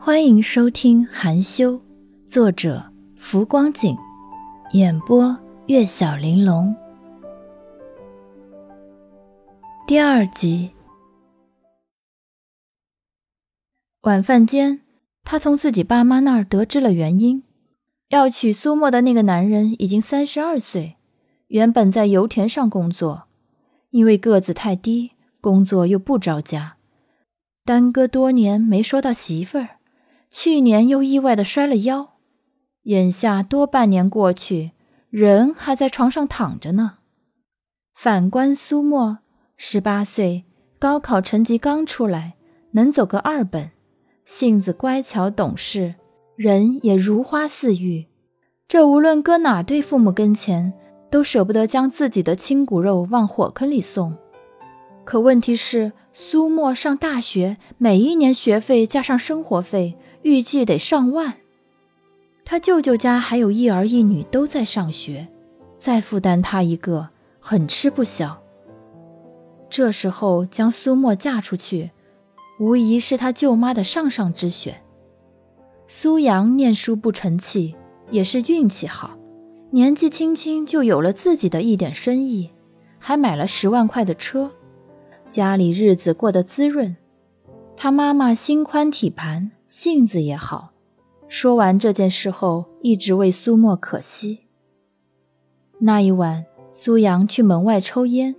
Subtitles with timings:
[0.00, 1.72] 欢迎收听《含羞》，
[2.24, 3.96] 作者浮光景，
[4.72, 5.36] 演播
[5.66, 6.74] 月小玲珑。
[9.88, 10.70] 第二集。
[14.02, 14.80] 晚饭间，
[15.24, 17.42] 他从自己爸妈那儿得知了原因：
[18.10, 20.96] 要娶苏沫的那个男人已经三十二岁，
[21.48, 23.24] 原本在油田上工作，
[23.90, 25.10] 因为个子太低，
[25.40, 26.76] 工作又不着家，
[27.64, 29.77] 耽搁多年没说到媳妇儿。
[30.30, 32.14] 去年又意外的摔了腰，
[32.82, 34.72] 眼下多半年过去，
[35.08, 36.98] 人还在床上躺着呢。
[37.94, 39.18] 反观苏沫，
[39.56, 40.44] 十八岁，
[40.78, 42.34] 高考成绩刚出来，
[42.72, 43.70] 能走个二本，
[44.24, 45.94] 性子乖巧懂事，
[46.36, 48.06] 人也如花似玉。
[48.68, 50.74] 这无论搁哪对父母跟前，
[51.10, 54.14] 都舍不得将自己的亲骨肉往火坑里送。
[55.06, 59.96] 可问题是，苏沫上大学，每一年学费加上生活费。
[60.22, 61.34] 预计得上万，
[62.44, 65.28] 他舅舅家还有一儿一女都在上学，
[65.76, 67.08] 再负担他一个，
[67.40, 68.42] 很吃不消。
[69.70, 71.90] 这时候将苏沫嫁出去，
[72.58, 74.82] 无疑是他舅妈的上上之选。
[75.86, 77.76] 苏阳念书不成器，
[78.10, 79.16] 也是运气好，
[79.70, 82.50] 年纪轻轻就有了自己的一点生意，
[82.98, 84.50] 还买了十万块的车，
[85.28, 86.96] 家里日子过得滋润。
[87.76, 89.52] 他妈妈心宽体盘。
[89.68, 90.70] 性子也好，
[91.28, 94.38] 说完这件事后，一直为苏沫可惜。
[95.78, 98.34] 那一晚，苏阳去门外抽烟，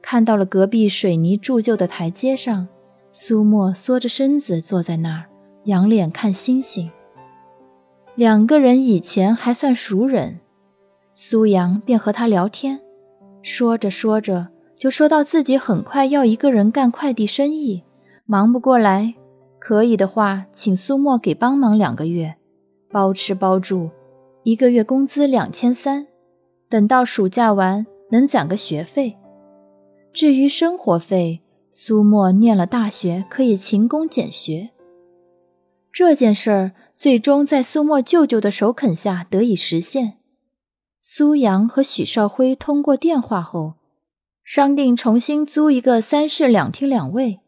[0.00, 2.68] 看到了隔壁水泥铸就的台阶上，
[3.10, 5.26] 苏沫缩着身子坐在那儿，
[5.64, 6.88] 仰脸看星星。
[8.14, 10.38] 两个人以前还算熟人，
[11.16, 12.80] 苏阳便和他聊天，
[13.42, 17.82] 说着说着就说到自己很快要一个人干快递生意，
[18.24, 19.16] 忙不过来。
[19.60, 22.34] 可以的话，请苏沫给帮忙两个月，
[22.90, 23.90] 包吃包住，
[24.42, 26.08] 一个月工资两千三。
[26.68, 29.16] 等到暑假完，能攒个学费。
[30.12, 34.70] 至于生活费，苏沫念了大学，可以勤工俭学。
[35.92, 40.14] 这件事儿最终在苏沫舅舅的首肯下得以实现。
[41.02, 43.74] 苏阳和许少辉通过电话后，
[44.42, 47.40] 商定重新租一个三室两厅两卫。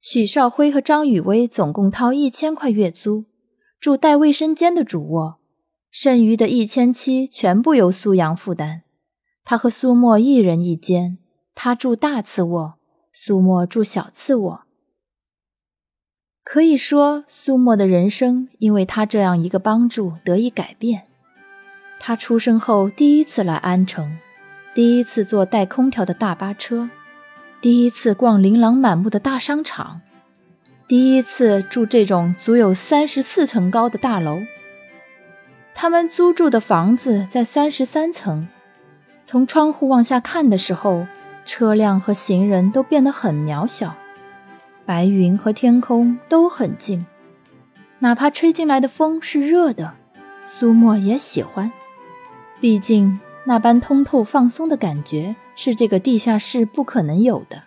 [0.00, 3.24] 许少辉和张雨薇总共掏一千块月租，
[3.80, 5.38] 住带卫生间的主卧，
[5.90, 8.82] 剩余的一千七全部由苏阳负担。
[9.44, 11.18] 他和苏沫一人一间，
[11.54, 12.78] 他住大次卧，
[13.12, 14.64] 苏沫住小次卧。
[16.44, 21.04] 可以说，苏沫的人生因为他这样一个帮助得以改变。
[21.98, 24.18] 他出生后第一次来安城，
[24.74, 26.88] 第一次坐带空调的大巴车。
[27.60, 30.00] 第一次逛琳琅满目的大商场，
[30.86, 34.38] 第一次住这种足有三十四层高的大楼。
[35.74, 38.46] 他们租住的房子在三十三层，
[39.24, 41.08] 从窗户往下看的时候，
[41.44, 43.96] 车辆和行人都变得很渺小，
[44.86, 47.04] 白云和天空都很近，
[47.98, 49.94] 哪怕吹进来的风是热的，
[50.46, 51.72] 苏沫也喜欢，
[52.60, 55.34] 毕竟那般通透放松的感觉。
[55.60, 57.64] 是这个地下室不可能有的。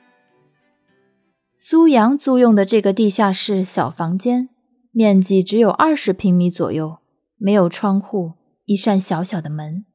[1.54, 4.48] 苏阳租用的这个地下室小房间，
[4.92, 7.00] 面积只有二十平米左右，
[7.38, 9.86] 没有窗户，一扇小小的门，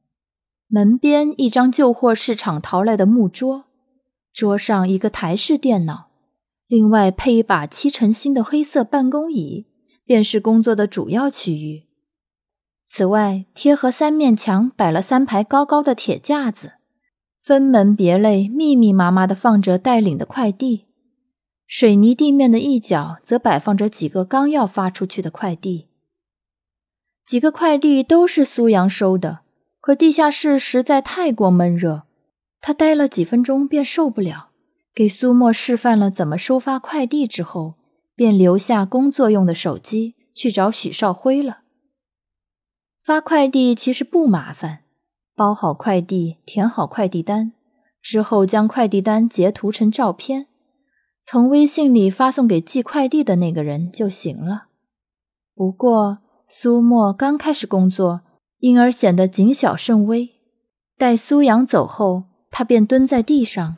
[0.67, 3.65] 门边一张旧货市场淘来的木桌，
[4.31, 6.09] 桌上一个台式电脑，
[6.67, 9.65] 另外配一把七成新的黑色办公椅，
[10.05, 11.86] 便是工作的主要区域。
[12.89, 16.75] 此外，贴合三面墙摆了三排高高的铁架子。
[17.43, 20.85] 分门别类、密密麻麻地放着带领的快递，
[21.67, 25.87] 水泥地面的一角则摆放着几个刚要发出去的快递。
[27.25, 29.39] 几个快递都是苏阳收的，
[29.81, 32.03] 可地下室实在太过闷热，
[32.61, 34.49] 他待了几分钟便受不了，
[34.93, 37.75] 给苏沫示范了怎么收发快递之后，
[38.15, 41.59] 便留下工作用的手机去找许少辉了。
[43.07, 44.79] 发快递其实不麻烦。
[45.33, 47.53] 包好快递，填好快递单
[48.01, 50.47] 之后，将快递单截图成照片，
[51.23, 54.65] 从微信里发送给寄快递的那个人就行了。
[55.55, 56.17] 不过
[56.49, 58.23] 苏沫刚开始工作，
[58.59, 60.31] 因而显得谨小慎微。
[60.97, 63.77] 待苏阳走后，他便蹲在地上，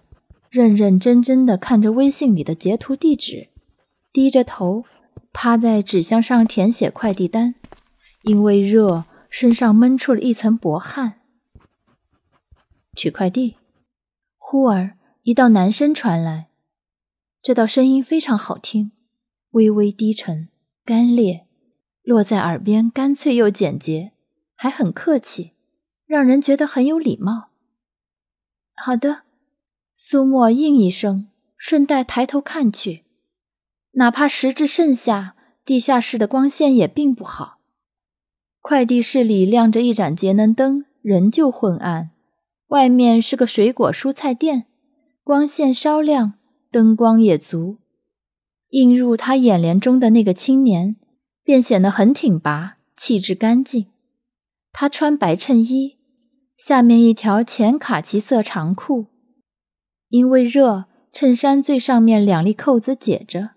[0.50, 3.50] 认认真真地看着微信里的截图地址，
[4.12, 4.86] 低着头
[5.32, 7.54] 趴在纸箱上填写快递单，
[8.24, 11.22] 因为热，身上闷出了一层薄汗。
[12.96, 13.56] 取快递，
[14.38, 16.50] 忽而一道男声传来，
[17.42, 18.92] 这道声音非常好听，
[19.52, 20.50] 微微低沉，
[20.84, 21.46] 干裂，
[22.02, 24.12] 落在耳边干脆又简洁，
[24.56, 25.54] 还很客气，
[26.06, 27.50] 让人觉得很有礼貌。
[28.76, 29.22] 好的，
[29.96, 33.06] 苏沫应一声，顺带抬头看去，
[33.92, 37.59] 哪怕时至盛夏，地下室的光线也并不好。
[38.62, 42.12] 快递室里亮着一盏节能灯，仍旧昏暗。
[42.68, 44.66] 外面是个水果蔬菜店，
[45.24, 46.34] 光线稍亮，
[46.70, 47.78] 灯光也足。
[48.70, 50.98] 映入他眼帘中的那个青年，
[51.44, 53.88] 便显得很挺拔，气质干净。
[54.72, 55.98] 他穿白衬衣，
[56.56, 59.08] 下面一条浅卡其色长裤，
[60.10, 63.52] 因为热，衬衫最上面两粒扣子解着，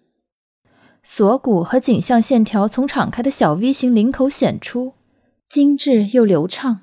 [1.03, 4.93] 锁骨和颈项线条从敞开的小 V 型领口显出，
[5.49, 6.83] 精致又流畅。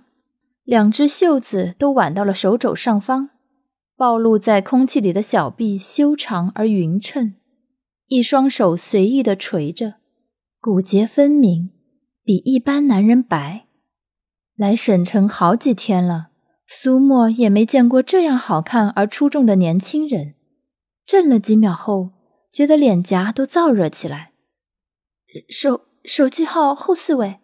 [0.63, 3.29] 两只袖子都挽到了手肘上方，
[3.95, 7.35] 暴露在空气里的小臂修长而匀称。
[8.07, 9.95] 一双手随意地垂着，
[10.59, 11.69] 骨节分明，
[12.23, 13.65] 比一般男人白。
[14.55, 16.29] 来省城好几天了，
[16.67, 20.35] 苏沫也没见过这样好看而出众的年轻人。
[21.05, 22.11] 震了几秒后，
[22.51, 24.31] 觉得脸颊都燥热起来。
[25.49, 27.39] 手手机号后四位。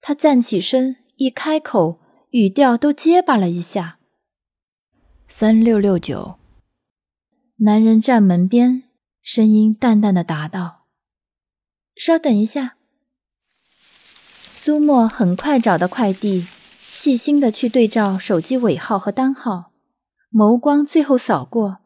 [0.00, 1.98] 他站起身，一开口，
[2.30, 3.98] 语调都结巴了一下。
[5.28, 6.38] 三六六九。
[7.58, 8.84] 男人站门边。
[9.26, 10.84] 声音淡淡的答道
[11.96, 12.76] ：“稍等一下。”
[14.52, 16.46] 苏沫很快找到快递，
[16.90, 19.72] 细心的去对照手机尾号和单号，
[20.30, 21.78] 眸光最后扫过，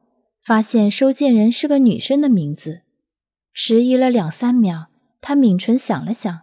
[0.49, 2.81] 发现收件人是个女生的名字。
[3.53, 4.87] 迟疑了两三秒，
[5.21, 6.41] 他抿唇想了想，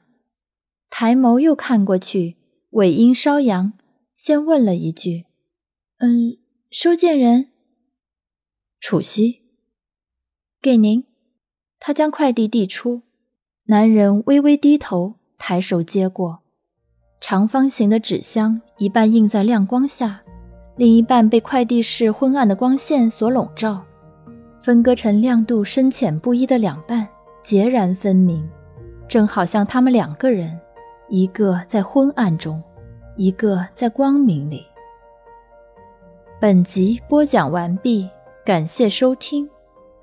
[0.91, 2.37] 抬眸又看过去，
[2.69, 3.73] 尾音稍扬，
[4.13, 5.25] 先问了一句
[5.97, 6.37] ：“嗯，
[6.69, 7.47] 收件人，
[8.79, 9.41] 楚曦。”
[10.61, 11.05] 给您，
[11.79, 13.01] 他将快递递出，
[13.63, 16.43] 男人微微低头，抬手接过，
[17.19, 20.21] 长方形的纸箱一半映在亮光下，
[20.77, 23.83] 另一半被快递室昏暗的光线所笼罩，
[24.65, 27.07] 分割成亮度深浅不一的两半，
[27.43, 28.49] 截然分明，
[29.07, 30.59] 正好像他们两个人，
[31.07, 32.59] 一个在昏暗中，
[33.15, 34.65] 一个在光明里。
[36.41, 38.09] 本集播讲完毕，
[38.43, 39.47] 感谢收听。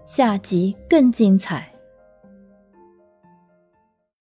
[0.04, 1.71] 下集更精彩。